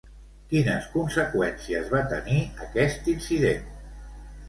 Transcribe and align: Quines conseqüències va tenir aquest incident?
Quines 0.53 0.87
conseqüències 0.93 1.93
va 1.93 2.03
tenir 2.17 2.43
aquest 2.67 3.15
incident? 3.19 3.73